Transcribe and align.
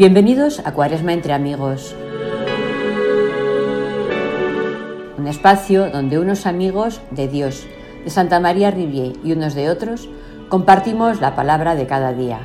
Bienvenidos 0.00 0.62
a 0.64 0.72
Cuaresma 0.72 1.12
entre 1.12 1.34
amigos. 1.34 1.94
Un 5.18 5.26
espacio 5.26 5.90
donde 5.90 6.18
unos 6.18 6.46
amigos 6.46 7.02
de 7.10 7.28
Dios, 7.28 7.66
de 8.02 8.08
Santa 8.08 8.40
María 8.40 8.70
Rivier 8.70 9.12
y 9.22 9.32
unos 9.32 9.54
de 9.54 9.68
otros 9.68 10.08
compartimos 10.48 11.20
la 11.20 11.36
palabra 11.36 11.74
de 11.74 11.86
cada 11.86 12.14
día. 12.14 12.40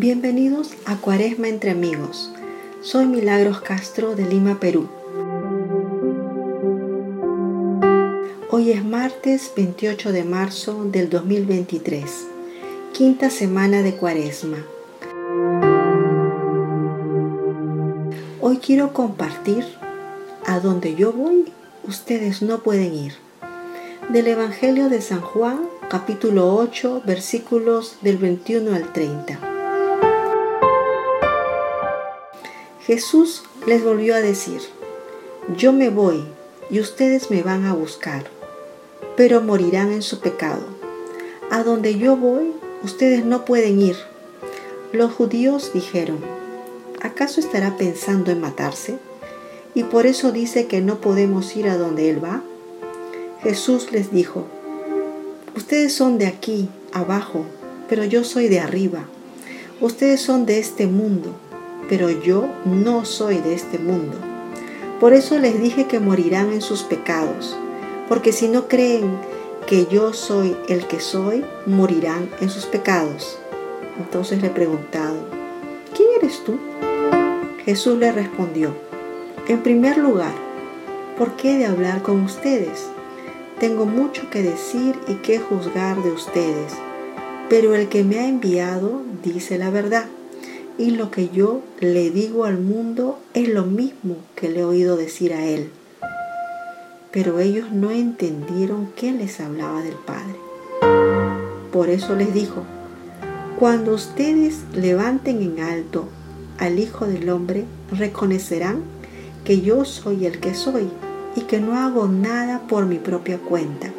Bienvenidos 0.00 0.74
a 0.86 0.94
Cuaresma 0.94 1.48
entre 1.48 1.72
amigos. 1.72 2.30
Soy 2.82 3.06
Milagros 3.06 3.62
Castro 3.62 4.14
de 4.14 4.26
Lima, 4.26 4.60
Perú. 4.60 4.86
Hoy 8.48 8.70
es 8.70 8.84
martes 8.84 9.50
28 9.56 10.12
de 10.12 10.22
marzo 10.22 10.84
del 10.84 11.10
2023, 11.10 12.28
quinta 12.92 13.28
semana 13.28 13.82
de 13.82 13.96
Cuaresma. 13.96 14.58
Hoy 18.40 18.58
quiero 18.58 18.92
compartir 18.92 19.64
a 20.46 20.60
donde 20.60 20.94
yo 20.94 21.12
voy, 21.12 21.52
ustedes 21.88 22.40
no 22.40 22.60
pueden 22.60 22.94
ir. 22.94 23.14
Del 24.10 24.28
Evangelio 24.28 24.90
de 24.90 25.00
San 25.00 25.22
Juan, 25.22 25.58
capítulo 25.90 26.54
8, 26.54 27.02
versículos 27.04 27.96
del 28.02 28.18
21 28.18 28.76
al 28.76 28.92
30. 28.92 29.57
Jesús 32.88 33.42
les 33.66 33.84
volvió 33.84 34.14
a 34.14 34.22
decir, 34.22 34.62
yo 35.58 35.74
me 35.74 35.90
voy 35.90 36.24
y 36.70 36.80
ustedes 36.80 37.30
me 37.30 37.42
van 37.42 37.66
a 37.66 37.74
buscar, 37.74 38.24
pero 39.14 39.42
morirán 39.42 39.92
en 39.92 40.00
su 40.00 40.20
pecado. 40.20 40.62
A 41.50 41.64
donde 41.64 41.98
yo 41.98 42.16
voy, 42.16 42.50
ustedes 42.82 43.26
no 43.26 43.44
pueden 43.44 43.82
ir. 43.82 43.96
Los 44.90 45.12
judíos 45.12 45.72
dijeron, 45.74 46.20
¿acaso 47.02 47.40
estará 47.40 47.76
pensando 47.76 48.30
en 48.30 48.40
matarse? 48.40 48.96
Y 49.74 49.82
por 49.82 50.06
eso 50.06 50.32
dice 50.32 50.66
que 50.66 50.80
no 50.80 50.98
podemos 51.02 51.54
ir 51.56 51.68
a 51.68 51.76
donde 51.76 52.08
Él 52.08 52.24
va. 52.24 52.42
Jesús 53.42 53.92
les 53.92 54.10
dijo, 54.10 54.46
ustedes 55.54 55.92
son 55.92 56.16
de 56.16 56.26
aquí, 56.26 56.70
abajo, 56.94 57.44
pero 57.86 58.04
yo 58.04 58.24
soy 58.24 58.48
de 58.48 58.60
arriba. 58.60 59.04
Ustedes 59.78 60.22
son 60.22 60.46
de 60.46 60.58
este 60.58 60.86
mundo 60.86 61.34
pero 61.88 62.10
yo 62.10 62.48
no 62.64 63.04
soy 63.04 63.38
de 63.38 63.54
este 63.54 63.78
mundo. 63.78 64.16
Por 65.00 65.12
eso 65.12 65.38
les 65.38 65.60
dije 65.60 65.86
que 65.86 66.00
morirán 66.00 66.52
en 66.52 66.60
sus 66.60 66.82
pecados, 66.82 67.56
porque 68.08 68.32
si 68.32 68.48
no 68.48 68.68
creen 68.68 69.18
que 69.66 69.86
yo 69.86 70.12
soy 70.12 70.56
el 70.68 70.86
que 70.86 70.98
soy, 70.98 71.44
morirán 71.66 72.30
en 72.40 72.50
sus 72.50 72.66
pecados. 72.66 73.38
Entonces 73.98 74.42
le 74.42 74.50
preguntaron, 74.50 75.18
¿quién 75.94 76.08
eres 76.20 76.42
tú? 76.44 76.58
Jesús 77.64 77.98
le 77.98 78.10
respondió, 78.12 78.74
en 79.46 79.62
primer 79.62 79.98
lugar, 79.98 80.32
¿por 81.16 81.36
qué 81.36 81.58
de 81.58 81.66
hablar 81.66 82.02
con 82.02 82.22
ustedes? 82.22 82.86
Tengo 83.60 83.86
mucho 83.86 84.30
que 84.30 84.42
decir 84.42 84.94
y 85.06 85.14
que 85.16 85.38
juzgar 85.38 86.02
de 86.02 86.12
ustedes, 86.12 86.72
pero 87.48 87.74
el 87.74 87.88
que 87.88 88.04
me 88.04 88.18
ha 88.18 88.26
enviado 88.26 89.02
dice 89.22 89.58
la 89.58 89.70
verdad 89.70 90.06
y 90.78 90.92
lo 90.92 91.10
que 91.10 91.28
yo 91.28 91.60
le 91.80 92.10
digo 92.10 92.44
al 92.44 92.58
mundo 92.58 93.18
es 93.34 93.48
lo 93.48 93.64
mismo 93.64 94.16
que 94.36 94.48
le 94.48 94.60
he 94.60 94.64
oído 94.64 94.96
decir 94.96 95.34
a 95.34 95.44
él. 95.44 95.70
Pero 97.10 97.40
ellos 97.40 97.72
no 97.72 97.90
entendieron 97.90 98.86
que 98.94 99.10
les 99.10 99.40
hablaba 99.40 99.82
del 99.82 99.96
Padre. 99.96 100.36
Por 101.72 101.90
eso 101.90 102.14
les 102.14 102.32
dijo, 102.32 102.62
cuando 103.58 103.92
ustedes 103.92 104.60
levanten 104.72 105.42
en 105.42 105.60
alto 105.60 106.08
al 106.58 106.78
Hijo 106.78 107.06
del 107.06 107.28
Hombre, 107.28 107.64
reconocerán 107.90 108.82
que 109.44 109.60
yo 109.60 109.84
soy 109.84 110.26
el 110.26 110.38
que 110.38 110.54
soy 110.54 110.88
y 111.34 111.42
que 111.42 111.58
no 111.58 111.76
hago 111.76 112.06
nada 112.06 112.62
por 112.68 112.86
mi 112.86 112.98
propia 112.98 113.38
cuenta. 113.38 113.90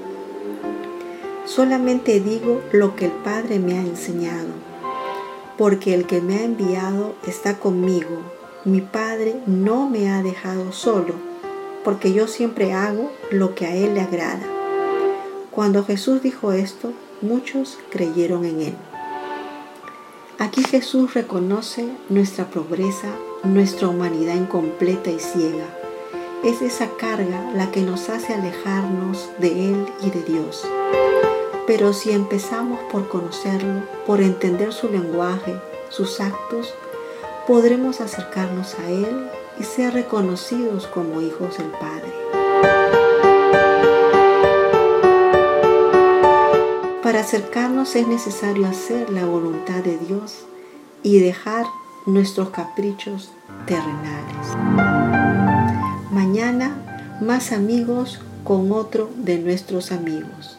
Solamente 1.46 2.22
digo 2.22 2.61
lo 2.72 2.96
que 2.96 3.06
el 3.06 3.11
Padre 3.11 3.59
me 3.59 3.78
ha 3.78 3.81
enseñado 3.81 4.69
porque 5.59 5.94
el 5.94 6.06
que 6.06 6.22
me 6.22 6.38
ha 6.38 6.44
enviado 6.46 7.16
está 7.28 7.59
conmigo. 7.59 8.22
Mi 8.64 8.80
Padre 8.80 9.36
no 9.46 9.90
me 9.90 10.09
ha 10.09 10.24
dejado 10.24 10.72
solo, 10.72 11.16
porque 11.84 12.14
yo 12.14 12.30
siempre 12.30 12.72
hago 12.72 13.12
lo 13.30 13.56
que 13.56 13.66
a 13.66 13.75
Él 13.75 13.94
le 13.94 14.00
agrada. 14.00 14.47
Cuando 15.52 15.84
Jesús 15.84 16.22
dijo 16.24 16.53
esto, 16.53 16.94
muchos 17.22 17.78
creyeron 17.90 18.46
en 18.46 18.62
Él. 18.62 18.75
Aquí 20.38 20.64
Jesús 20.64 21.14
reconoce 21.14 21.90
nuestra 22.08 22.46
pobreza, 22.46 23.09
nuestra 23.44 23.90
humanidad 23.90 24.36
incompleta 24.36 25.12
y 25.12 25.20
ciega. 25.20 25.66
Es 26.41 26.62
esa 26.62 26.88
carga 26.97 27.52
la 27.53 27.70
que 27.70 27.81
nos 27.81 28.08
hace 28.08 28.34
alejarnos 28.34 29.30
de 29.40 29.72
Él 29.72 29.86
y 30.02 30.09
de 30.09 30.24
Dios. 30.24 30.66
Pero 31.69 31.94
si 31.94 32.09
empezamos 32.09 32.80
por 32.91 33.07
conocerlo, 33.09 33.84
por 34.07 34.22
entender 34.22 34.74
su 34.74 34.90
lenguaje, 34.90 35.53
sus 35.90 36.19
actos, 36.19 36.74
podremos 37.46 38.02
acercarnos 38.02 38.74
a 38.80 38.90
Él 38.90 39.30
y 39.59 39.63
ser 39.66 39.94
reconocidos 39.94 40.88
como 40.88 41.22
hijos 41.22 41.59
del 41.59 41.68
Padre. 41.68 42.12
Para 47.03 47.19
acercarnos 47.19 47.96
es 47.96 48.08
necesario 48.08 48.66
hacer 48.66 49.12
la 49.12 49.25
voluntad 49.25 49.84
de 49.84 50.00
Dios 50.00 50.46
y 51.03 51.19
dejar 51.19 51.68
nuestros 52.08 52.50
caprichos 52.50 53.31
terrenales. 53.68 54.47
Mañana, 56.09 57.19
más 57.22 57.52
amigos 57.52 58.19
con 58.44 58.72
otro 58.72 59.12
de 59.18 59.38
nuestros 59.38 59.91
amigos. 59.91 60.59